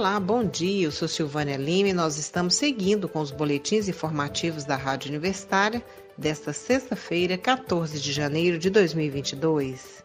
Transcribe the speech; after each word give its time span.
Olá, 0.00 0.18
bom 0.18 0.42
dia. 0.42 0.86
Eu 0.86 0.90
sou 0.90 1.06
Silvânia 1.06 1.58
Lima 1.58 1.90
e 1.90 1.92
nós 1.92 2.16
estamos 2.16 2.54
seguindo 2.54 3.06
com 3.06 3.20
os 3.20 3.30
boletins 3.30 3.86
informativos 3.86 4.64
da 4.64 4.74
Rádio 4.74 5.10
Universitária 5.10 5.84
desta 6.16 6.54
sexta-feira, 6.54 7.36
14 7.36 8.00
de 8.00 8.10
janeiro 8.10 8.58
de 8.58 8.70
2022. 8.70 10.02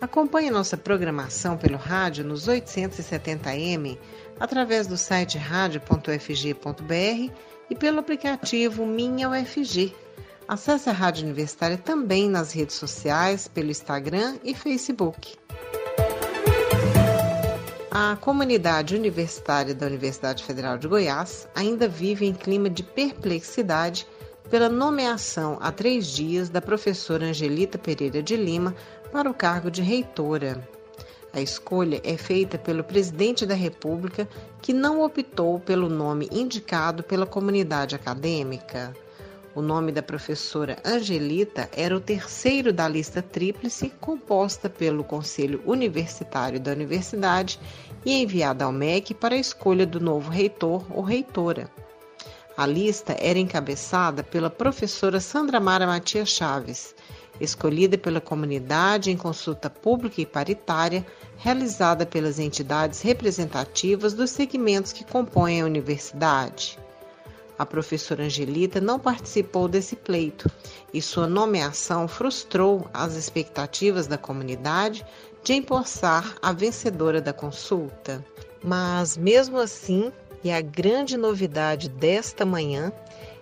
Acompanhe 0.00 0.50
nossa 0.50 0.78
programação 0.78 1.58
pelo 1.58 1.76
rádio 1.76 2.24
nos 2.24 2.48
870m, 2.48 3.98
através 4.40 4.86
do 4.86 4.96
site 4.96 5.36
radio.fg.br 5.36 7.30
e 7.68 7.74
pelo 7.74 7.98
aplicativo 7.98 8.86
Minha 8.86 9.28
UFG. 9.28 9.94
Acesse 10.48 10.88
a 10.88 10.92
Rádio 10.92 11.24
Universitária 11.24 11.76
também 11.76 12.30
nas 12.30 12.50
redes 12.50 12.76
sociais, 12.76 13.46
pelo 13.46 13.70
Instagram 13.70 14.38
e 14.42 14.54
Facebook. 14.54 15.36
A 17.96 18.16
comunidade 18.16 18.96
universitária 18.96 19.72
da 19.72 19.86
Universidade 19.86 20.42
Federal 20.42 20.76
de 20.76 20.88
Goiás 20.88 21.46
ainda 21.54 21.86
vive 21.86 22.26
em 22.26 22.34
clima 22.34 22.68
de 22.68 22.82
perplexidade 22.82 24.04
pela 24.50 24.68
nomeação 24.68 25.58
há 25.60 25.70
três 25.70 26.08
dias 26.08 26.48
da 26.48 26.60
professora 26.60 27.26
Angelita 27.26 27.78
Pereira 27.78 28.20
de 28.20 28.36
Lima 28.36 28.74
para 29.12 29.30
o 29.30 29.32
cargo 29.32 29.70
de 29.70 29.80
reitora. 29.80 30.68
A 31.32 31.40
escolha 31.40 32.00
é 32.02 32.16
feita 32.16 32.58
pelo 32.58 32.82
presidente 32.82 33.46
da 33.46 33.54
República, 33.54 34.28
que 34.60 34.72
não 34.72 35.00
optou 35.00 35.60
pelo 35.60 35.88
nome 35.88 36.28
indicado 36.32 37.04
pela 37.04 37.26
comunidade 37.26 37.94
acadêmica. 37.94 38.92
O 39.56 39.62
nome 39.62 39.92
da 39.92 40.02
professora 40.02 40.76
Angelita 40.84 41.68
era 41.72 41.96
o 41.96 42.00
terceiro 42.00 42.72
da 42.72 42.88
lista 42.88 43.22
tríplice 43.22 43.88
composta 44.00 44.68
pelo 44.68 45.04
Conselho 45.04 45.62
Universitário 45.64 46.58
da 46.58 46.72
Universidade 46.72 47.60
e 48.04 48.12
enviada 48.12 48.64
ao 48.64 48.72
MEC 48.72 49.14
para 49.14 49.36
a 49.36 49.38
escolha 49.38 49.86
do 49.86 50.00
novo 50.00 50.28
reitor 50.28 50.84
ou 50.90 51.02
reitora. 51.02 51.70
A 52.56 52.66
lista 52.66 53.16
era 53.20 53.38
encabeçada 53.38 54.24
pela 54.24 54.50
professora 54.50 55.20
Sandra 55.20 55.60
Mara 55.60 55.86
Matias 55.86 56.30
Chaves, 56.30 56.92
escolhida 57.40 57.96
pela 57.96 58.20
comunidade 58.20 59.12
em 59.12 59.16
consulta 59.16 59.70
pública 59.70 60.20
e 60.20 60.26
paritária 60.26 61.06
realizada 61.36 62.04
pelas 62.04 62.40
entidades 62.40 63.02
representativas 63.02 64.14
dos 64.14 64.30
segmentos 64.30 64.92
que 64.92 65.04
compõem 65.04 65.60
a 65.60 65.64
universidade. 65.64 66.76
A 67.56 67.64
professora 67.64 68.24
Angelita 68.24 68.80
não 68.80 68.98
participou 68.98 69.68
desse 69.68 69.94
pleito 69.94 70.50
e 70.92 71.00
sua 71.00 71.26
nomeação 71.26 72.08
frustrou 72.08 72.88
as 72.92 73.14
expectativas 73.14 74.06
da 74.06 74.18
comunidade 74.18 75.06
de 75.42 75.52
empossar 75.52 76.36
a 76.42 76.52
vencedora 76.52 77.20
da 77.20 77.32
consulta. 77.32 78.24
Mas, 78.62 79.16
mesmo 79.16 79.58
assim, 79.58 80.10
e 80.42 80.50
a 80.50 80.60
grande 80.60 81.16
novidade 81.16 81.88
desta 81.88 82.44
manhã 82.44 82.92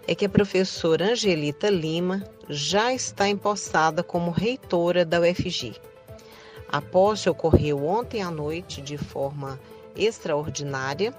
é 0.06 0.14
que 0.14 0.26
a 0.26 0.28
professora 0.28 1.12
Angelita 1.12 1.70
Lima 1.70 2.22
já 2.48 2.92
está 2.92 3.28
empossada 3.28 4.02
como 4.02 4.30
reitora 4.30 5.04
da 5.04 5.20
UFG. 5.20 5.74
A 6.68 6.80
posse 6.80 7.30
ocorreu 7.30 7.84
ontem 7.84 8.22
à 8.22 8.30
noite 8.30 8.82
de 8.82 8.98
forma 8.98 9.58
extraordinária 9.96 11.14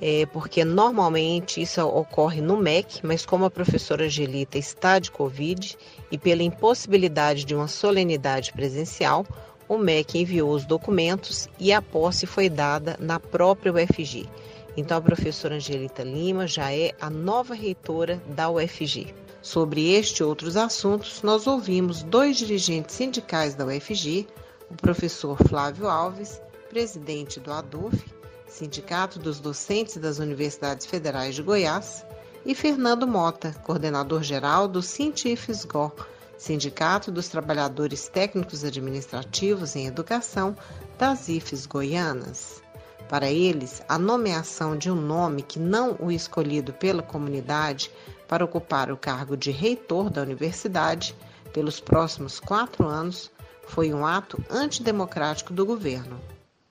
é, 0.00 0.26
porque 0.26 0.64
normalmente 0.64 1.60
isso 1.60 1.80
ocorre 1.86 2.40
no 2.40 2.56
MEC, 2.56 3.00
mas 3.04 3.24
como 3.24 3.44
a 3.44 3.50
professora 3.50 4.04
Angelita 4.04 4.58
está 4.58 4.98
de 4.98 5.10
Covid 5.10 5.76
e 6.10 6.18
pela 6.18 6.42
impossibilidade 6.42 7.44
de 7.44 7.54
uma 7.54 7.68
solenidade 7.68 8.52
presencial, 8.52 9.26
o 9.68 9.78
MEC 9.78 10.18
enviou 10.18 10.52
os 10.52 10.64
documentos 10.64 11.48
e 11.58 11.72
a 11.72 11.80
posse 11.80 12.26
foi 12.26 12.48
dada 12.48 12.96
na 13.00 13.18
própria 13.18 13.72
UFG. 13.72 14.28
Então, 14.76 14.96
a 14.96 15.02
professora 15.02 15.56
Angelita 15.56 16.02
Lima 16.02 16.46
já 16.46 16.72
é 16.72 16.92
a 17.00 17.10
nova 17.10 17.54
reitora 17.54 18.22
da 18.28 18.50
UFG. 18.50 19.14
Sobre 19.42 19.92
este 19.92 20.20
e 20.20 20.24
outros 20.24 20.56
assuntos, 20.56 21.22
nós 21.22 21.46
ouvimos 21.46 22.02
dois 22.02 22.36
dirigentes 22.36 22.94
sindicais 22.94 23.54
da 23.54 23.66
UFG, 23.66 24.26
o 24.70 24.74
professor 24.74 25.36
Flávio 25.48 25.88
Alves, 25.88 26.40
presidente 26.70 27.38
do 27.38 27.52
ADUF, 27.52 28.11
Sindicato 28.52 29.18
dos 29.18 29.40
Docentes 29.40 29.96
das 29.96 30.18
Universidades 30.18 30.84
Federais 30.84 31.34
de 31.34 31.42
Goiás, 31.42 32.04
e 32.44 32.54
Fernando 32.54 33.06
Mota, 33.06 33.54
coordenador-geral 33.64 34.68
do 34.68 34.82
Sintifisgó, 34.82 35.90
Sindicato 36.36 37.10
dos 37.10 37.28
Trabalhadores 37.28 38.08
Técnicos 38.08 38.62
Administrativos 38.62 39.74
em 39.74 39.86
Educação 39.86 40.54
das 40.98 41.30
IFES 41.30 41.64
Goianas. 41.64 42.62
Para 43.08 43.30
eles, 43.30 43.80
a 43.88 43.98
nomeação 43.98 44.76
de 44.76 44.90
um 44.90 44.96
nome 44.96 45.42
que 45.42 45.58
não 45.58 45.96
o 45.98 46.12
escolhido 46.12 46.74
pela 46.74 47.02
comunidade 47.02 47.90
para 48.28 48.44
ocupar 48.44 48.92
o 48.92 48.98
cargo 48.98 49.34
de 49.34 49.50
reitor 49.50 50.10
da 50.10 50.20
universidade 50.20 51.16
pelos 51.54 51.80
próximos 51.80 52.38
quatro 52.38 52.86
anos 52.86 53.30
foi 53.66 53.94
um 53.94 54.04
ato 54.04 54.44
antidemocrático 54.50 55.54
do 55.54 55.64
governo. 55.64 56.20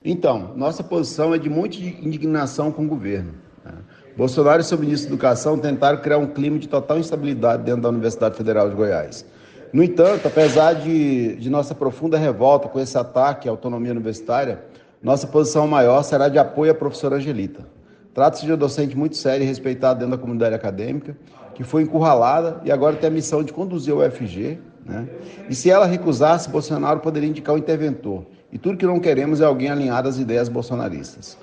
Então, 0.04 0.52
nossa 0.56 0.82
posição 0.82 1.32
é 1.34 1.38
de 1.38 1.48
muita 1.48 1.76
indignação 1.76 2.72
com 2.72 2.84
o 2.84 2.88
governo. 2.88 3.34
Né? 3.64 3.72
Bolsonaro 4.16 4.60
e 4.60 4.64
seu 4.64 4.76
ministro 4.78 5.08
da 5.08 5.14
Educação 5.14 5.56
tentaram 5.56 5.98
criar 5.98 6.18
um 6.18 6.26
clima 6.26 6.58
de 6.58 6.68
total 6.68 6.98
instabilidade 6.98 7.62
dentro 7.62 7.82
da 7.82 7.88
Universidade 7.88 8.36
Federal 8.36 8.68
de 8.68 8.74
Goiás. 8.74 9.24
No 9.72 9.82
entanto, 9.82 10.26
apesar 10.26 10.74
de, 10.74 11.36
de 11.36 11.48
nossa 11.48 11.74
profunda 11.74 12.18
revolta 12.18 12.68
com 12.68 12.78
esse 12.78 12.98
ataque 12.98 13.48
à 13.48 13.50
autonomia 13.50 13.92
universitária, 13.92 14.62
nossa 15.02 15.26
posição 15.26 15.66
maior 15.66 16.02
será 16.02 16.28
de 16.28 16.38
apoio 16.38 16.72
à 16.72 16.74
professora 16.74 17.16
Angelita. 17.16 17.64
Trata-se 18.12 18.44
de 18.44 18.50
uma 18.50 18.56
docente 18.58 18.96
muito 18.96 19.16
séria 19.16 19.42
e 19.42 19.46
respeitada 19.46 20.00
dentro 20.00 20.16
da 20.16 20.18
comunidade 20.18 20.54
acadêmica, 20.54 21.16
que 21.54 21.64
foi 21.64 21.82
encurralada 21.82 22.60
e 22.64 22.70
agora 22.70 22.96
tem 22.96 23.08
a 23.08 23.12
missão 23.12 23.42
de 23.42 23.52
conduzir 23.52 23.94
o 23.94 24.04
UFG. 24.04 24.58
Né? 24.84 25.08
E 25.48 25.54
se 25.54 25.70
ela 25.70 25.86
recusasse, 25.86 26.50
Bolsonaro 26.50 27.00
poderia 27.00 27.28
indicar 27.28 27.54
o 27.54 27.58
interventor, 27.58 28.26
e 28.52 28.58
tudo 28.58 28.76
que 28.76 28.86
não 28.86 29.00
queremos 29.00 29.40
é 29.40 29.44
alguém 29.44 29.70
alinhado 29.70 30.08
às 30.08 30.18
ideias 30.18 30.48
bolsonaristas, 30.48 31.38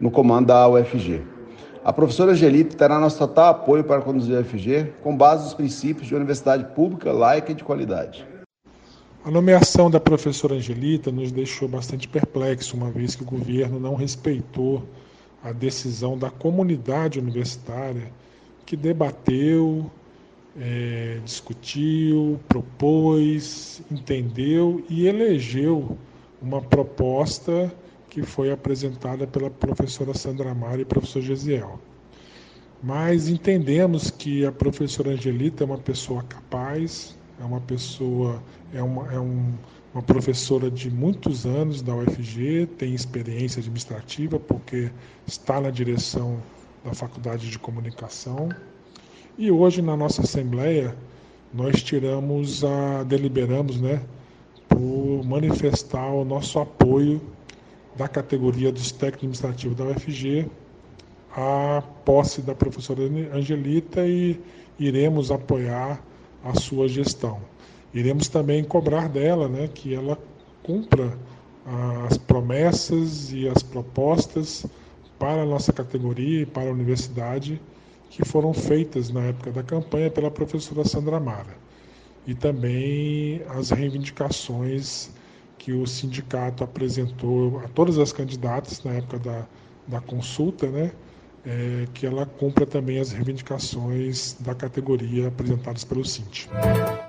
no 0.00 0.10
comando 0.10 0.46
da 0.46 0.66
UFG. 0.66 1.20
A 1.84 1.92
professora 1.92 2.32
Angelita 2.32 2.74
terá 2.74 2.98
nosso 2.98 3.18
total 3.18 3.50
apoio 3.50 3.84
para 3.84 4.00
conduzir 4.00 4.34
a 4.34 4.40
UFG, 4.40 4.94
com 5.02 5.14
base 5.14 5.44
nos 5.44 5.52
princípios 5.52 6.08
de 6.08 6.14
universidade 6.14 6.64
pública, 6.74 7.12
laica 7.12 7.52
e 7.52 7.54
de 7.54 7.62
qualidade. 7.62 8.26
A 9.22 9.30
nomeação 9.30 9.90
da 9.90 10.00
professora 10.00 10.54
Angelita 10.54 11.12
nos 11.12 11.30
deixou 11.30 11.68
bastante 11.68 12.08
perplexo, 12.08 12.76
uma 12.76 12.90
vez 12.90 13.14
que 13.14 13.22
o 13.22 13.26
governo 13.26 13.78
não 13.78 13.94
respeitou 13.94 14.82
a 15.42 15.52
decisão 15.52 16.16
da 16.16 16.30
comunidade 16.30 17.18
universitária 17.18 18.10
que 18.64 18.76
debateu, 18.76 19.90
é, 20.58 21.18
discutiu, 21.22 22.40
propôs, 22.48 23.82
entendeu 23.90 24.82
e 24.88 25.06
elegeu 25.06 25.98
uma 26.44 26.60
proposta 26.60 27.72
que 28.10 28.22
foi 28.22 28.52
apresentada 28.52 29.26
pela 29.26 29.50
professora 29.50 30.12
Sandra 30.12 30.54
Mara 30.54 30.80
e 30.80 30.84
professor 30.84 31.22
Gesiel. 31.22 31.80
Mas 32.82 33.28
entendemos 33.28 34.10
que 34.10 34.44
a 34.44 34.52
professora 34.52 35.12
Angelita 35.12 35.64
é 35.64 35.66
uma 35.66 35.78
pessoa 35.78 36.22
capaz, 36.22 37.16
é 37.40 37.44
uma 37.44 37.62
pessoa, 37.62 38.42
é 38.74 38.82
uma, 38.82 39.10
é 39.10 39.18
um, 39.18 39.54
uma 39.94 40.02
professora 40.02 40.70
de 40.70 40.90
muitos 40.90 41.46
anos 41.46 41.80
da 41.80 41.96
UFG, 41.96 42.66
tem 42.76 42.94
experiência 42.94 43.60
administrativa, 43.60 44.38
porque 44.38 44.90
está 45.26 45.58
na 45.62 45.70
direção 45.70 46.38
da 46.84 46.92
Faculdade 46.92 47.50
de 47.50 47.58
Comunicação. 47.58 48.50
E 49.38 49.50
hoje, 49.50 49.80
na 49.80 49.96
nossa 49.96 50.20
Assembleia, 50.20 50.94
nós 51.54 51.82
tiramos 51.82 52.62
a, 52.62 53.02
deliberamos, 53.02 53.80
né, 53.80 54.02
por 54.74 55.24
manifestar 55.24 56.10
o 56.12 56.24
nosso 56.24 56.58
apoio 56.58 57.20
da 57.94 58.08
categoria 58.08 58.72
dos 58.72 58.90
técnicos 58.90 59.44
administrativos 59.44 59.76
da 59.76 59.84
UFG 59.84 60.50
à 61.30 61.80
posse 62.04 62.42
da 62.42 62.56
professora 62.56 63.02
Angelita 63.32 64.04
e 64.04 64.40
iremos 64.76 65.30
apoiar 65.30 66.02
a 66.42 66.58
sua 66.58 66.88
gestão. 66.88 67.40
Iremos 67.92 68.26
também 68.26 68.64
cobrar 68.64 69.08
dela 69.08 69.48
né, 69.48 69.68
que 69.72 69.94
ela 69.94 70.18
cumpra 70.64 71.16
as 72.08 72.18
promessas 72.18 73.32
e 73.32 73.48
as 73.48 73.62
propostas 73.62 74.66
para 75.20 75.42
a 75.42 75.46
nossa 75.46 75.72
categoria 75.72 76.42
e 76.42 76.46
para 76.46 76.68
a 76.68 76.72
universidade 76.72 77.60
que 78.10 78.24
foram 78.24 78.52
feitas 78.52 79.08
na 79.08 79.22
época 79.22 79.52
da 79.52 79.62
campanha 79.62 80.10
pela 80.10 80.32
professora 80.32 80.84
Sandra 80.84 81.20
Mara 81.20 81.63
e 82.26 82.34
também 82.34 83.42
as 83.48 83.70
reivindicações 83.70 85.10
que 85.58 85.72
o 85.72 85.86
sindicato 85.86 86.64
apresentou 86.64 87.60
a 87.60 87.68
todas 87.68 87.98
as 87.98 88.12
candidatas 88.12 88.82
na 88.82 88.92
época 88.92 89.18
da, 89.18 89.46
da 89.86 90.00
consulta, 90.00 90.66
né? 90.68 90.92
É, 91.46 91.86
que 91.92 92.06
ela 92.06 92.24
cumpra 92.24 92.64
também 92.64 92.98
as 92.98 93.12
reivindicações 93.12 94.34
da 94.40 94.54
categoria 94.54 95.28
apresentadas 95.28 95.84
pelo 95.84 96.02
Sint. 96.02 96.46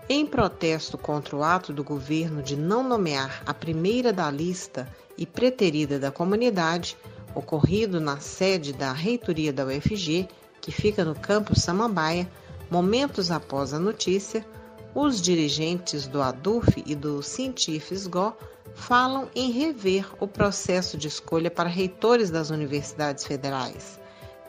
Em 0.10 0.26
protesto 0.26 0.98
contra 0.98 1.38
o 1.38 1.42
ato 1.44 1.72
do 1.72 1.86
governo 1.86 2.44
de 2.44 2.58
não 2.58 2.84
nomear 2.84 3.42
a 3.46 3.54
primeira 3.54 4.12
da 4.12 4.30
lista 4.30 4.90
e 5.18 5.26
preterida 5.26 5.98
da 5.98 6.12
comunidade, 6.12 6.98
Ocorrido 7.36 8.00
na 8.00 8.18
sede 8.22 8.72
da 8.72 8.94
reitoria 8.94 9.52
da 9.52 9.66
UFG, 9.66 10.26
que 10.62 10.72
fica 10.72 11.04
no 11.04 11.14
campus 11.14 11.62
Samambaia, 11.62 12.32
momentos 12.72 13.30
após 13.30 13.74
a 13.74 13.80
notícia, 13.80 14.46
os 14.95 15.21
dirigentes 15.21 16.07
do 16.07 16.21
ADUF 16.21 16.81
e 16.88 16.95
do 16.95 17.21
Cientifes-GO 17.21 18.33
falam 18.74 19.27
em 19.36 19.51
rever 19.51 20.07
o 20.21 20.27
processo 20.27 20.97
de 20.97 21.09
escolha 21.09 21.51
para 21.51 21.68
reitores 21.68 22.30
das 22.31 22.50
universidades 22.50 23.25
federais, 23.25 24.00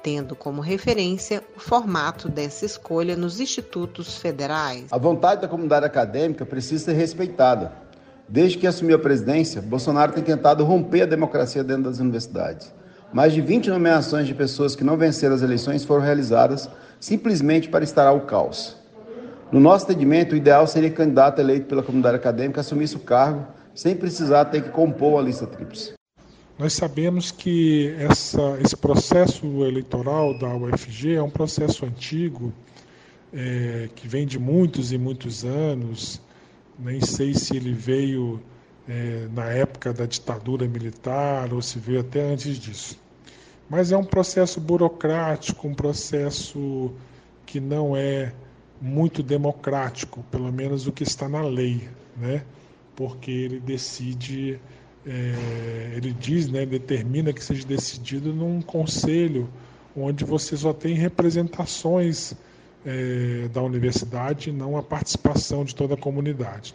tendo 0.05 0.37
como 0.37 0.61
referência 0.61 1.43
o 1.57 1.61
formato 1.61 2.29
dessa 2.29 2.65
escolha 2.65 3.17
nos 3.17 3.41
institutos 3.41 4.19
federais. 4.19 4.85
A 4.93 4.99
vontade 4.99 5.41
da 5.41 5.49
comunidade 5.49 5.85
acadêmica 5.85 6.47
precisa 6.47 6.85
ser 6.85 6.93
respeitada. 6.93 7.73
Desde 8.29 8.57
que 8.57 8.69
assumiu 8.69 8.97
a 8.97 9.01
presidência, 9.01 9.61
Bolsonaro 9.61 10.13
tem 10.13 10.23
tentado 10.23 10.65
romper 10.65 11.03
a 11.03 11.07
democracia 11.07 11.65
dentro 11.65 11.85
das 11.85 11.99
universidades. 11.99 12.73
Mais 13.13 13.33
de 13.33 13.41
20 13.41 13.71
nomeações 13.71 14.29
de 14.29 14.35
pessoas 14.35 14.77
que 14.77 14.85
não 14.85 14.97
venceram 14.97 15.35
as 15.35 15.43
eleições 15.43 15.85
foram 15.85 16.03
realizadas 16.03 16.69
simplesmente 17.01 17.69
para 17.69 17.85
instalar 17.85 18.15
o 18.15 18.23
caos. 18.23 18.86
No 19.53 19.61
nosso 19.61 19.85
entendimento, 19.85 20.33
o 20.33 20.37
ideal 20.37 20.67
seria 20.67 20.89
que 20.89 20.95
o 20.95 20.99
candidato 20.99 21.41
eleito 21.41 21.67
pela 21.67 21.83
comunidade 21.83 22.17
acadêmica 22.17 22.61
assumisse 22.61 22.97
o 22.97 23.01
cargo 23.01 23.47
sem 23.75 23.95
precisar 23.95 24.47
ter 24.47 24.63
que 24.63 24.71
compor 24.71 25.21
a 25.21 25.23
lista 25.23 25.47
tríplice. 25.47 25.93
Nós 26.59 26.73
sabemos 26.73 27.31
que 27.31 27.95
essa, 27.99 28.59
esse 28.65 28.77
processo 28.77 29.47
eleitoral 29.65 30.37
da 30.39 30.49
UFG 30.57 31.15
é 31.17 31.23
um 31.23 31.31
processo 31.31 31.85
antigo, 31.85 32.53
é, 33.33 33.89
que 33.95 34.09
vem 34.09 34.27
de 34.27 34.39
muitos 34.39 34.91
e 34.91 34.99
muitos 34.99 35.45
anos. 35.45 36.21
Nem 36.79 37.01
sei 37.01 37.35
se 37.35 37.55
ele 37.55 37.73
veio 37.73 38.41
é, 38.89 39.29
na 39.33 39.45
época 39.45 39.93
da 39.93 40.07
ditadura 40.07 40.67
militar 40.67 41.53
ou 41.53 41.61
se 41.61 41.79
veio 41.79 42.01
até 42.01 42.33
antes 42.33 42.59
disso. 42.59 42.99
Mas 43.69 43.93
é 43.93 43.97
um 43.97 44.05
processo 44.05 44.59
burocrático, 44.61 45.69
um 45.69 45.75
processo 45.75 46.93
que 47.45 47.61
não 47.61 47.97
é 47.97 48.33
muito 48.81 49.23
democrático, 49.23 50.25
pelo 50.31 50.53
menos 50.53 50.87
o 50.87 50.93
que 50.93 51.03
está 51.03 51.29
na 51.29 51.43
lei, 51.43 51.89
né? 52.17 52.43
porque 52.97 53.31
ele 53.31 53.61
decide, 53.61 54.59
é, 55.07 55.93
ele 55.95 56.13
diz, 56.13 56.49
né, 56.49 56.65
determina 56.65 57.33
que 57.33 57.45
seja 57.45 57.67
decidido 57.67 58.33
num 58.33 58.63
conselho 58.63 59.49
onde 59.95 60.25
você 60.25 60.57
só 60.57 60.73
tem 60.73 60.95
representações 60.95 62.35
é, 62.85 63.49
da 63.49 63.63
universidade, 63.63 64.51
não 64.51 64.77
a 64.77 64.83
participação 64.83 65.65
de 65.65 65.75
toda 65.75 65.95
a 65.95 65.97
comunidade. 65.97 66.75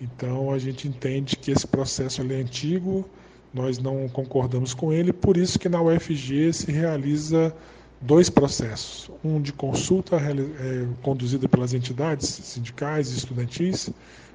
Então 0.00 0.50
a 0.50 0.58
gente 0.58 0.88
entende 0.88 1.36
que 1.36 1.50
esse 1.50 1.66
processo 1.66 2.22
é 2.22 2.34
antigo, 2.34 3.04
nós 3.52 3.78
não 3.78 4.08
concordamos 4.08 4.74
com 4.74 4.92
ele, 4.92 5.12
por 5.12 5.36
isso 5.36 5.58
que 5.58 5.68
na 5.68 5.80
UFG 5.80 6.52
se 6.52 6.72
realiza 6.72 7.54
dois 8.02 8.28
processos, 8.28 9.10
um 9.24 9.40
de 9.40 9.52
consulta 9.52 10.16
é, 10.16 10.86
conduzida 11.02 11.48
pelas 11.48 11.72
entidades 11.72 12.28
sindicais 12.28 13.12
e 13.12 13.16
estudantis, 13.16 13.90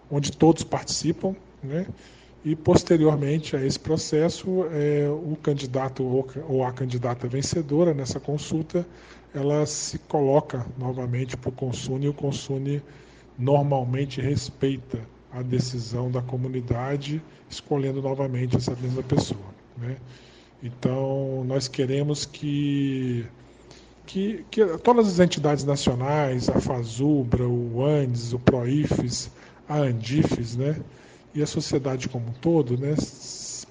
onde 0.10 0.32
todos 0.32 0.64
participam, 0.64 1.36
né? 1.62 1.86
e 2.46 2.56
posteriormente 2.56 3.58
a 3.58 3.66
esse 3.66 3.78
processo, 3.78 4.66
é, 4.72 5.10
o 5.10 5.36
candidato 5.36 6.04
ou, 6.48 6.64
a 6.64 6.72
candidata 6.72 7.28
vencedora 7.28 7.94
nessa 7.94 8.22
consulta, 8.22 8.88
ela 9.34 9.66
se 9.66 10.00
coloca 10.00 10.66
novamente 10.78 11.36
para 11.36 11.50
o 11.50 11.52
Consune 11.52 12.06
e 12.06 12.10
o 12.10 12.14
Consune 12.14 12.82
normalmente 13.38 14.22
respeita 14.22 15.00
a 15.32 15.42
decisão 15.42 16.10
da 16.10 16.22
comunidade, 16.22 17.22
escolhendo 17.50 18.02
novamente 18.02 18.56
essa 18.56 18.76
mesma 18.76 19.04
pessoa. 19.04 19.54
Né? 19.78 19.98
Então, 20.64 21.44
nós 21.46 21.68
queremos 21.68 22.26
que 22.26 23.26
que, 24.08 24.46
que 24.50 24.66
todas 24.78 25.08
as 25.08 25.20
entidades 25.20 25.66
nacionais, 25.66 26.50
a 26.50 26.60
FASUBRA, 26.60 27.46
o 27.46 27.86
ANDES, 27.86 28.34
o 28.34 28.40
PROIFES, 28.40 29.30
a 29.68 29.80
ANDIFES, 29.80 30.56
né, 30.56 30.78
e 31.36 31.44
a 31.44 31.46
sociedade 31.46 32.08
como 32.08 32.30
um 32.30 32.34
todo, 32.42 32.78
né, 32.78 32.96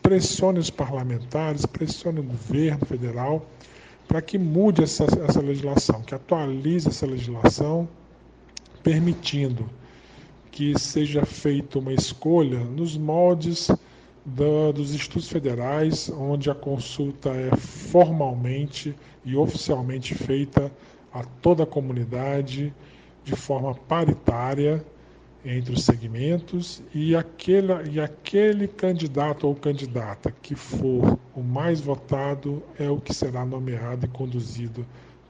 pressione 0.02 0.58
os 0.58 0.70
parlamentares, 0.70 1.64
pressione 1.64 2.20
o 2.20 2.22
governo 2.22 2.84
federal 2.84 3.44
para 4.06 4.22
que 4.22 4.38
mude 4.38 4.84
essa, 4.84 5.04
essa 5.26 5.40
legislação, 5.40 6.02
que 6.02 6.14
atualize 6.14 6.88
essa 6.88 7.06
legislação, 7.06 7.88
permitindo 8.84 9.68
que 10.52 10.78
seja 10.78 11.24
feita 11.24 11.78
uma 11.78 11.92
escolha 11.92 12.60
nos 12.60 12.96
moldes 12.96 13.68
da, 14.26 14.72
dos 14.72 14.92
institutos 14.92 15.28
federais, 15.28 16.10
onde 16.10 16.50
a 16.50 16.54
consulta 16.54 17.30
é 17.30 17.54
formalmente 17.56 18.96
e 19.24 19.36
oficialmente 19.36 20.14
feita 20.14 20.70
a 21.12 21.22
toda 21.22 21.62
a 21.62 21.66
comunidade 21.66 22.74
de 23.22 23.36
forma 23.36 23.74
paritária 23.74 24.84
entre 25.44 25.72
os 25.72 25.84
segmentos 25.84 26.82
e 26.92 27.14
aquele, 27.14 27.72
e 27.92 28.00
aquele 28.00 28.66
candidato 28.66 29.46
ou 29.46 29.54
candidata 29.54 30.34
que 30.42 30.56
for 30.56 31.16
o 31.34 31.40
mais 31.40 31.80
votado 31.80 32.62
é 32.78 32.90
o 32.90 33.00
que 33.00 33.14
será 33.14 33.44
nomeado 33.44 34.06
e 34.06 34.08
conduzido 34.08 34.84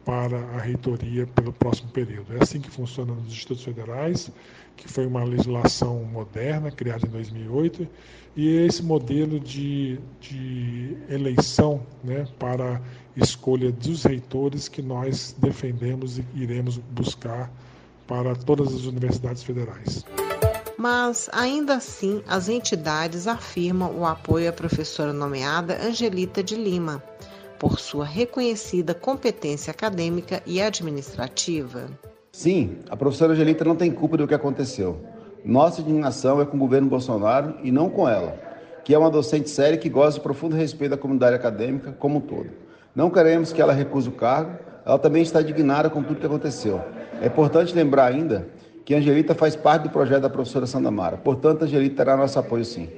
para 0.07 0.39
a 0.55 0.59
reitoria 0.59 1.27
pelo 1.27 1.53
próximo 1.53 1.91
período. 1.91 2.37
É 2.39 2.43
assim 2.43 2.61
que 2.61 2.71
funciona 2.71 3.13
nos 3.13 3.27
institutos 3.27 3.65
federais, 3.65 4.31
que 4.77 4.89
foi 4.89 5.05
uma 5.05 5.25
legislação 5.25 6.05
moderna, 6.05 6.71
criada 6.71 7.05
em 7.05 7.11
2008, 7.11 7.89
e 8.37 8.49
esse 8.49 8.85
modelo 8.85 9.41
de, 9.41 9.99
de 10.21 10.97
eleição 11.11 11.83
né, 12.05 12.25
para 12.39 12.81
escolha 13.17 13.73
dos 13.73 14.05
reitores 14.05 14.69
que 14.69 14.81
nós 14.81 15.35
defendemos 15.39 16.19
e 16.19 16.25
iremos 16.37 16.79
buscar 16.79 17.51
para 18.07 18.37
todas 18.37 18.73
as 18.73 18.85
universidades 18.85 19.43
federais. 19.43 20.05
Mas, 20.79 21.29
ainda 21.33 21.75
assim, 21.75 22.23
as 22.29 22.49
entidades 22.49 23.27
afirmam 23.27 23.99
o 23.99 24.07
apoio 24.07 24.49
à 24.49 24.53
professora 24.53 25.13
nomeada 25.13 25.85
Angelita 25.85 26.45
de 26.45 26.55
Lima 26.55 27.03
por 27.59 27.79
sua 27.79 28.05
reconhecida 28.05 28.95
competência 28.95 29.71
acadêmica 29.71 30.43
e 30.47 30.61
administrativa? 30.61 31.89
Sim, 32.33 32.79
a 32.91 32.97
professora 32.97 33.33
Angelita 33.33 33.65
não 33.65 33.77
tem 33.77 33.91
culpa 33.91 34.17
do 34.17 34.29
que 34.29 34.35
aconteceu. 34.35 35.01
Nossa 35.45 35.81
indignação 35.81 36.41
é 36.41 36.45
com 36.45 36.57
o 36.57 36.61
governo 36.61 36.89
Bolsonaro 36.89 37.55
e 37.63 37.71
não 37.71 37.89
com 37.89 38.09
ela, 38.09 38.37
que 38.85 38.93
é 38.93 38.99
uma 38.99 39.11
docente 39.11 39.49
séria 39.49 39.79
que 39.79 39.89
goza 39.89 40.17
de 40.17 40.21
profundo 40.21 40.57
respeito 40.57 40.91
da 40.91 40.97
comunidade 40.97 41.37
acadêmica 41.37 41.93
como 41.93 42.19
um 42.19 42.21
todo. 42.21 42.51
Não 42.95 43.11
queremos 43.11 43.53
que 43.53 43.63
ela 43.63 43.73
recuse 43.73 44.09
o 44.09 44.13
cargo, 44.13 44.59
ela 44.85 44.99
também 44.99 45.23
está 45.23 45.41
indignada 45.41 45.89
com 45.89 46.03
tudo 46.03 46.21
que 46.21 46.27
aconteceu. 46.27 46.81
É 47.23 47.27
importante 47.27 47.75
lembrar 47.75 48.13
ainda 48.13 48.49
que 48.85 48.95
Angelita 48.95 49.35
faz 49.35 49.57
parte 49.57 49.85
do 49.85 49.91
projeto 49.91 50.23
da 50.23 50.31
professora 50.31 50.67
Sandamara, 50.67 51.17
portanto, 51.17 51.63
Angelita 51.63 51.97
terá 51.97 52.17
nosso 52.17 52.39
apoio 52.39 52.65
sim. 52.65 52.89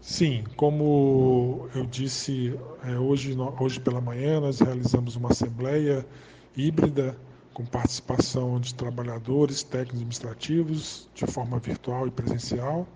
Sim, 0.00 0.44
como 0.56 1.68
eu 1.74 1.84
disse 1.84 2.58
é, 2.84 2.96
hoje, 2.96 3.36
hoje 3.58 3.80
pela 3.80 4.00
manhã, 4.00 4.40
nós 4.40 4.60
realizamos 4.60 5.16
uma 5.16 5.30
assembleia 5.30 6.06
híbrida 6.56 7.16
com 7.52 7.64
participação 7.66 8.60
de 8.60 8.74
trabalhadores, 8.74 9.64
técnicos 9.64 9.96
administrativos, 9.96 11.08
de 11.14 11.26
forma 11.26 11.58
virtual 11.58 12.06
e 12.06 12.10
presencial. 12.10 12.86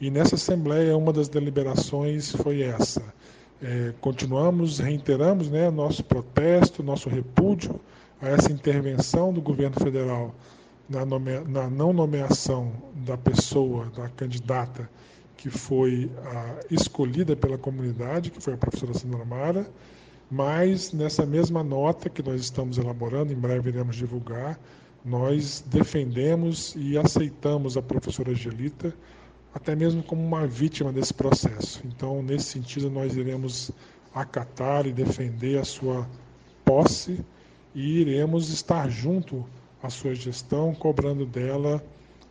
E 0.00 0.10
nessa 0.10 0.34
assembleia, 0.34 0.96
uma 0.96 1.12
das 1.12 1.28
deliberações 1.28 2.32
foi 2.32 2.62
essa. 2.62 3.02
É, 3.62 3.94
continuamos, 4.00 4.80
reiteramos 4.80 5.48
né, 5.48 5.70
nosso 5.70 6.02
protesto, 6.04 6.82
nosso 6.82 7.08
repúdio 7.08 7.80
a 8.20 8.28
essa 8.28 8.50
intervenção 8.50 9.32
do 9.32 9.40
governo 9.40 9.76
federal 9.80 10.34
na, 10.88 11.06
nome, 11.06 11.38
na 11.46 11.70
não 11.70 11.92
nomeação 11.92 12.72
da 12.94 13.16
pessoa, 13.16 13.86
da 13.96 14.08
candidata 14.08 14.90
que 15.36 15.50
foi 15.50 16.10
a, 16.24 16.60
escolhida 16.70 17.36
pela 17.36 17.58
comunidade, 17.58 18.30
que 18.30 18.40
foi 18.40 18.54
a 18.54 18.56
professora 18.56 18.94
Sandra 18.94 19.24
Mara, 19.24 19.70
mas 20.30 20.92
nessa 20.92 21.24
mesma 21.24 21.62
nota 21.62 22.08
que 22.10 22.22
nós 22.22 22.40
estamos 22.40 22.78
elaborando, 22.78 23.32
em 23.32 23.36
breve 23.36 23.70
iremos 23.70 23.96
divulgar, 23.96 24.58
nós 25.04 25.62
defendemos 25.66 26.74
e 26.76 26.98
aceitamos 26.98 27.76
a 27.76 27.82
professora 27.82 28.32
Angelita 28.32 28.92
até 29.56 29.74
mesmo 29.74 30.02
como 30.02 30.22
uma 30.22 30.46
vítima 30.46 30.92
desse 30.92 31.14
processo. 31.14 31.80
Então, 31.86 32.22
nesse 32.22 32.44
sentido, 32.44 32.90
nós 32.90 33.16
iremos 33.16 33.70
acatar 34.14 34.86
e 34.86 34.92
defender 34.92 35.58
a 35.58 35.64
sua 35.64 36.06
posse 36.62 37.24
e 37.74 38.00
iremos 38.00 38.50
estar 38.50 38.90
junto 38.90 39.46
à 39.82 39.88
sua 39.88 40.14
gestão, 40.14 40.74
cobrando 40.74 41.24
dela 41.24 41.82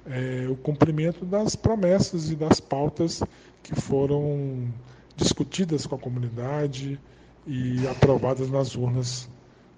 é, 0.08 0.48
o 0.50 0.56
cumprimento 0.56 1.26
das 1.26 1.56
promessas 1.56 2.30
e 2.30 2.36
das 2.36 2.60
pautas 2.60 3.22
que 3.64 3.76
foram 3.76 4.68
discutidas 5.16 5.86
com 5.86 5.96
a 5.96 6.00
comunidade 6.00 7.00
e 7.48 7.88
aprovadas 7.88 8.50
nas 8.50 8.76
urnas 8.76 9.28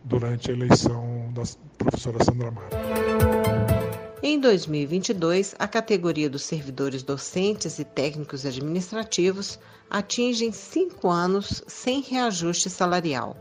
durante 0.04 0.50
a 0.50 0.54
eleição 0.54 1.32
da 1.34 1.44
professora 1.78 2.24
Sandra 2.24 2.52
Mara. 2.52 2.70
Em 4.22 4.40
2022, 4.40 5.56
a 5.60 5.68
categoria 5.68 6.30
dos 6.30 6.42
servidores 6.44 7.04
docentes 7.04 7.78
e 7.80 7.86
técnicos 7.86 8.46
administrativos 8.46 9.60
atinge 9.90 10.52
cinco 10.52 11.10
anos 11.10 11.64
sem 11.68 12.02
reajuste 12.02 12.70
salarial. 12.70 13.38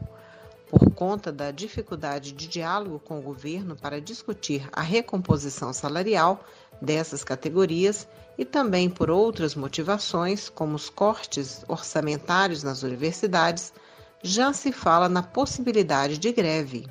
Por 0.69 0.91
conta 0.93 1.33
da 1.33 1.51
dificuldade 1.51 2.33
de 2.33 2.47
diálogo 2.47 2.99
com 2.99 3.19
o 3.19 3.23
governo 3.23 3.77
para 3.77 4.01
discutir 4.01 4.69
a 4.73 4.83
recomposição 4.83 5.73
salarial 5.73 6.45
dessas 6.81 7.25
categorias 7.25 8.07
e 8.39 8.45
também 8.45 8.89
por 8.91 9.11
outras 9.11 9.55
motivações, 9.55 10.49
como 10.49 10.75
os 10.75 10.91
cortes 10.91 11.65
orçamentários 11.69 12.63
nas 12.63 12.83
universidades, 12.83 13.73
já 14.23 14.53
se 14.53 14.73
fala 14.73 15.09
na 15.09 15.23
possibilidade 15.23 16.19
de 16.19 16.33
greve. 16.33 16.87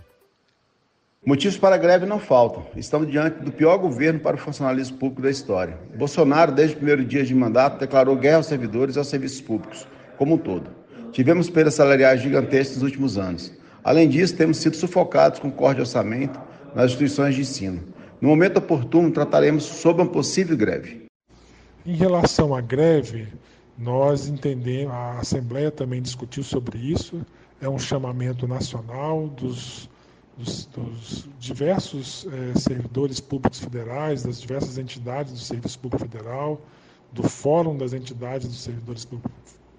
Motivos 1.26 1.58
para 1.58 1.74
a 1.74 1.78
greve 1.78 2.06
não 2.06 2.20
faltam. 2.20 2.68
Estamos 2.76 3.10
diante 3.10 3.44
do 3.44 3.52
pior 3.52 3.78
governo 3.78 4.20
para 4.20 4.36
o 4.36 4.40
funcionalismo 4.40 4.98
público 4.98 5.24
da 5.24 5.32
história. 5.32 5.76
Bolsonaro, 5.96 6.52
desde 6.52 6.76
o 6.76 6.78
primeiro 6.78 7.04
dia 7.04 7.24
de 7.24 7.34
mandato, 7.34 7.80
declarou 7.80 8.16
guerra 8.16 8.38
aos 8.38 8.46
servidores 8.46 8.96
e 8.96 9.00
aos 9.00 9.08
serviços 9.08 9.42
públicos, 9.42 9.88
como 10.18 10.36
um 10.36 10.38
todo. 10.38 10.70
Tivemos 11.12 11.50
perdas 11.50 11.74
salariais 11.74 12.22
gigantescas 12.22 12.76
nos 12.76 12.84
últimos 12.84 13.18
anos. 13.18 13.52
Além 13.84 14.08
disso, 14.08 14.36
temos 14.36 14.58
sido 14.58 14.76
sufocados 14.76 15.40
com 15.40 15.50
corte 15.50 15.78
de 15.78 15.82
orçamento 15.82 16.40
nas 16.76 16.86
instituições 16.86 17.34
de 17.34 17.42
ensino. 17.42 17.95
No 18.22 18.30
momento 18.30 18.58
oportuno, 18.58 19.12
trataremos 19.12 19.64
sobre 19.64 20.02
uma 20.02 20.12
possível 20.12 20.56
greve. 20.56 21.06
Em 21.86 21.96
relação 21.96 22.56
à 22.56 22.62
greve, 22.62 23.28
nós 23.78 24.28
entendemos, 24.28 24.94
a 24.94 25.20
Assembleia 25.20 25.70
também 25.70 26.02
discutiu 26.02 26.44
sobre 26.44 26.78
isso, 26.78 27.26
é 27.62 27.70
um 27.70 27.78
chamamento 27.78 28.48
nacional 28.48 29.28
dos, 29.28 29.90
dos, 30.38 30.66
dos 30.68 31.30
diversos 31.40 32.26
eh, 32.32 32.58
servidores 32.58 33.20
públicos 33.20 33.60
federais, 33.60 34.24
das 34.24 34.40
diversas 34.40 34.78
entidades 34.78 35.34
do 35.34 35.40
Serviço 35.40 35.78
Público 35.80 36.04
Federal, 36.04 36.62
do 37.12 37.24
Fórum 37.24 37.78
das 37.78 37.94
Entidades 37.94 38.48
dos 38.48 38.62
Servidores 38.62 39.08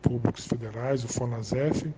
Públicos 0.03 0.47
Federais, 0.47 1.05
o 1.05 1.09
FONASEF, 1.09 1.93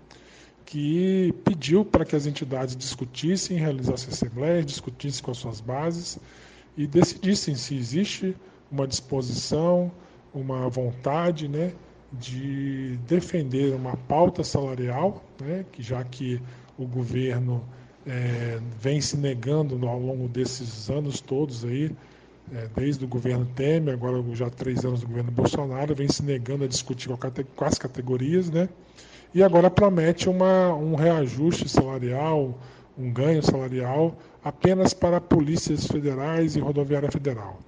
que 0.69 1.33
pediu 1.45 1.83
para 1.83 2.05
que 2.05 2.15
as 2.15 2.27
entidades 2.27 2.77
discutissem, 2.77 3.57
realizassem 3.57 4.11
assembleias, 4.11 4.67
discutissem 4.67 5.25
com 5.25 5.31
as 5.31 5.39
suas 5.39 5.63
bases 5.63 6.19
e 6.77 6.87
decidissem 6.87 7.55
se 7.55 7.75
existe 7.75 8.37
uma 8.71 8.87
disposição, 8.87 9.91
uma 10.35 10.69
vontade 10.69 11.49
né, 11.49 11.73
de 12.13 12.99
defender 13.09 13.75
uma 13.75 13.97
pauta 13.97 14.45
salarial, 14.45 15.25
né, 15.41 15.65
que 15.73 15.83
já 15.83 16.05
que 16.05 16.39
o 16.77 16.87
governo 16.87 17.65
é, 18.07 18.61
vem 18.79 19.01
se 19.01 19.17
negando 19.17 19.89
ao 19.89 19.99
longo 19.99 20.29
desses 20.29 20.91
anos 20.91 21.19
todos 21.19 21.65
aí, 21.65 21.91
é, 22.53 22.69
desde 22.77 23.07
o 23.07 23.09
governo 23.09 23.47
Temer, 23.57 23.95
agora 23.95 24.23
já 24.35 24.51
três 24.51 24.85
anos 24.85 25.01
do 25.01 25.07
governo 25.07 25.31
Bolsonaro, 25.31 25.95
vem 25.95 26.09
se 26.09 26.23
negando 26.23 26.65
a 26.65 26.69
discutir 26.69 27.09
com 27.57 27.65
as 27.65 27.79
categorias, 27.79 28.51
né? 28.51 28.69
E 29.35 29.43
agora 29.43 29.71
promete 29.71 30.29
uma, 30.29 30.75
um 30.75 30.95
reajuste 30.95 31.69
salarial, 31.69 32.59
um 32.97 33.11
ganho 33.13 33.43
salarial 33.43 34.17
apenas 34.43 34.95
para 34.95 35.21
polícias 35.21 35.87
federais 35.87 36.57
e 36.57 36.61
rodoviária 36.61 37.11
federal. 37.11 37.59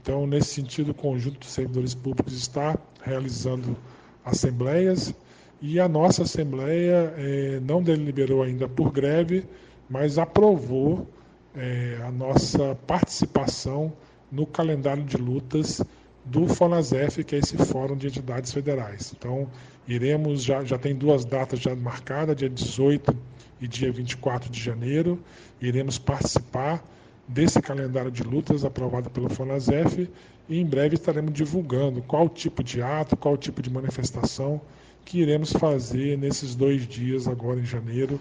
Então, 0.00 0.26
nesse 0.26 0.54
sentido, 0.54 0.92
o 0.92 0.94
conjunto 0.94 1.40
dos 1.40 1.50
servidores 1.50 1.94
públicos 1.94 2.32
está 2.32 2.78
realizando 3.02 3.76
assembleias 4.24 5.14
e 5.60 5.78
a 5.78 5.88
nossa 5.88 6.22
assembleia 6.22 7.12
eh, 7.18 7.60
não 7.62 7.82
deliberou 7.82 8.42
ainda 8.42 8.66
por 8.66 8.90
greve, 8.90 9.44
mas 9.88 10.16
aprovou 10.16 11.06
eh, 11.54 11.98
a 12.02 12.10
nossa 12.10 12.74
participação 12.86 13.92
no 14.32 14.46
calendário 14.46 15.04
de 15.04 15.16
lutas 15.16 15.82
do 16.24 16.46
FONASEF, 16.46 17.24
que 17.24 17.34
é 17.34 17.38
esse 17.38 17.56
Fórum 17.56 17.96
de 17.96 18.06
Entidades 18.06 18.52
Federais. 18.52 19.12
Então, 19.16 19.48
iremos, 19.88 20.42
já, 20.42 20.64
já 20.64 20.78
tem 20.78 20.94
duas 20.94 21.24
datas 21.24 21.58
já 21.60 21.74
marcadas, 21.74 22.36
dia 22.36 22.48
18 22.48 23.16
e 23.60 23.68
dia 23.68 23.90
24 23.90 24.50
de 24.50 24.60
janeiro, 24.60 25.18
iremos 25.60 25.98
participar 25.98 26.84
desse 27.26 27.60
calendário 27.60 28.10
de 28.10 28.22
lutas 28.22 28.64
aprovado 28.64 29.08
pelo 29.10 29.30
FONASEF 29.30 30.08
e 30.48 30.58
em 30.58 30.66
breve 30.66 30.96
estaremos 30.96 31.32
divulgando 31.32 32.02
qual 32.02 32.28
tipo 32.28 32.62
de 32.62 32.82
ato, 32.82 33.16
qual 33.16 33.36
tipo 33.36 33.62
de 33.62 33.70
manifestação 33.70 34.60
que 35.04 35.20
iremos 35.20 35.52
fazer 35.52 36.18
nesses 36.18 36.54
dois 36.54 36.86
dias 36.86 37.28
agora 37.28 37.60
em 37.60 37.64
janeiro, 37.64 38.20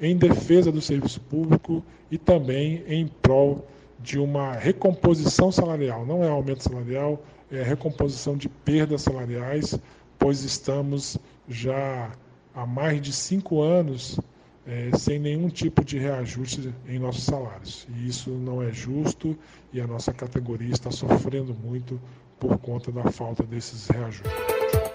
em 0.00 0.16
defesa 0.16 0.72
do 0.72 0.80
serviço 0.80 1.20
público 1.20 1.84
e 2.10 2.18
também 2.18 2.82
em 2.86 3.06
prol 3.06 3.66
de 4.00 4.18
uma 4.18 4.52
recomposição 4.52 5.50
salarial, 5.50 6.06
não 6.06 6.22
é 6.22 6.28
aumento 6.28 6.62
salarial, 6.62 7.22
é 7.50 7.62
recomposição 7.62 8.36
de 8.36 8.48
perdas 8.48 9.02
salariais, 9.02 9.78
pois 10.18 10.42
estamos 10.42 11.16
já 11.48 12.10
há 12.54 12.66
mais 12.66 13.00
de 13.00 13.12
cinco 13.12 13.62
anos 13.62 14.18
é, 14.66 14.90
sem 14.98 15.18
nenhum 15.18 15.48
tipo 15.48 15.82
de 15.82 15.98
reajuste 15.98 16.74
em 16.86 16.98
nossos 16.98 17.24
salários. 17.24 17.88
E 17.96 18.06
isso 18.06 18.30
não 18.30 18.62
é 18.62 18.70
justo 18.70 19.36
e 19.72 19.80
a 19.80 19.86
nossa 19.86 20.12
categoria 20.12 20.72
está 20.72 20.90
sofrendo 20.90 21.54
muito 21.54 21.98
por 22.38 22.58
conta 22.58 22.92
da 22.92 23.10
falta 23.10 23.42
desses 23.42 23.88
reajustes. 23.88 24.30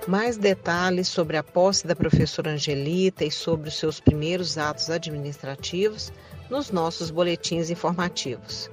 Mais 0.08 0.38
detalhes 0.38 1.08
sobre 1.08 1.38
a 1.38 1.44
posse 1.44 1.88
da 1.88 1.96
professora 1.96 2.52
Angelita 2.52 3.26
e 3.26 3.32
sobre 3.32 3.70
os 3.70 3.78
seus 3.78 4.00
primeiros 4.00 4.58
atos 4.58 4.90
administrativos 4.90 6.12
nos 6.50 6.72
nossos 6.72 7.10
boletins 7.10 7.70
informativos. 7.70 8.70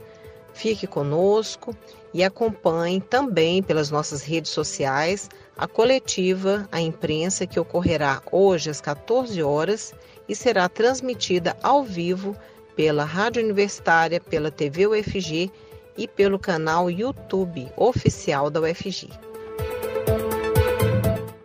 Fique 0.53 0.87
conosco 0.87 1.75
e 2.13 2.25
acompanhe 2.25 3.01
também 3.01 3.63
pelas 3.63 3.91
nossas 3.91 4.23
redes 4.23 4.51
sociais 4.51 5.29
a 5.57 5.67
coletiva 5.67 6.69
à 6.73 6.81
imprensa 6.81 7.47
que 7.47 7.61
ocorrerá 7.61 8.21
hoje 8.31 8.71
às 8.71 8.81
14 8.81 9.43
horas 9.43 9.95
e 10.29 10.35
será 10.35 10.69
transmitida 10.69 11.57
ao 11.63 11.85
vivo 11.85 12.37
pela 12.75 13.05
Rádio 13.05 13.43
Universitária, 13.43 14.21
pela 14.21 14.51
TV 14.51 14.87
UFG 14.87 15.51
e 15.97 16.09
pelo 16.09 16.39
canal 16.39 16.91
YouTube 16.91 17.71
oficial 17.77 18.49
da 18.49 18.61
UFG. 18.61 19.11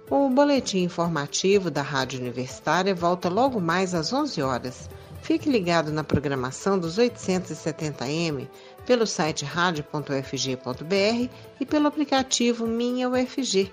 O 0.09 0.29
boletim 0.29 0.83
informativo 0.83 1.69
da 1.69 1.81
Rádio 1.81 2.19
Universitária 2.19 2.95
volta 2.95 3.27
logo 3.27 3.59
mais 3.59 3.93
às 3.93 4.13
11 4.13 4.41
horas. 4.41 4.89
Fique 5.21 5.49
ligado 5.49 5.91
na 5.91 6.03
programação 6.03 6.77
dos 6.77 6.97
870M 6.97 8.47
pelo 8.85 9.07
site 9.07 9.43
radio.ufg.br 9.43 11.29
e 11.59 11.65
pelo 11.65 11.87
aplicativo 11.87 12.67
Minha 12.67 13.09
UFG. 13.09 13.71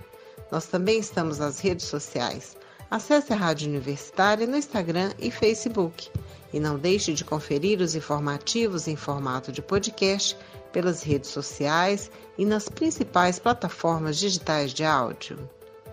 Nós 0.51 0.67
também 0.67 0.99
estamos 0.99 1.39
nas 1.39 1.61
redes 1.61 1.87
sociais. 1.87 2.57
Acesse 2.91 3.33
a 3.33 3.37
Rádio 3.37 3.69
Universitária 3.69 4.47
no 4.47 4.57
Instagram 4.57 5.13
e 5.19 5.31
Facebook. 5.31 6.11
E 6.53 6.61
não 6.61 6.79
deixe 6.79 7.15
de 7.15 7.25
conferir 7.25 7.81
os 7.81 7.95
informativos 7.95 8.87
em 8.87 8.97
formato 8.97 9.51
de 9.51 9.63
podcast 9.63 10.37
pelas 10.73 11.03
redes 11.03 11.31
sociais 11.31 12.11
e 12.37 12.45
nas 12.45 12.69
principais 12.69 13.39
plataformas 13.39 14.19
digitais 14.19 14.73
de 14.73 14.85
áudio. 14.85 15.39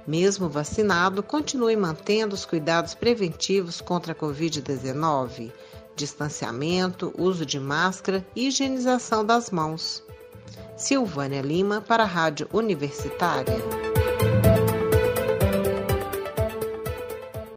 Mesmo 0.06 0.50
vacinado, 0.50 1.22
continue 1.22 1.76
mantendo 1.76 2.34
os 2.34 2.46
cuidados 2.46 2.94
preventivos 2.94 3.80
contra 3.80 4.14
a 4.14 4.16
Covid-19 4.16 5.52
distanciamento, 6.00 7.14
uso 7.18 7.46
de 7.46 7.60
máscara 7.60 8.26
e 8.36 8.48
higienização 8.48 9.26
das 9.26 9.52
mãos. 9.52 10.04
Silvânia 10.78 11.42
Lima 11.42 11.82
para 11.82 12.04
a 12.04 12.08
Rádio 12.08 12.48
Universitária. 12.54 13.89